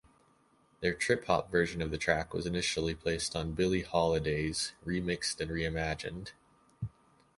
Their 0.79 0.95
trip-hop 0.95 1.51
version 1.51 1.79
of 1.79 1.91
the 1.91 1.97
track 1.99 2.33
was 2.33 2.47
initially 2.47 2.95
placed 2.95 3.35
on"Billie 3.35 3.83
Holidays: 3.83 4.73
Remixed 4.83 5.39
and 5.39 5.51
Reimagined". 5.51 6.31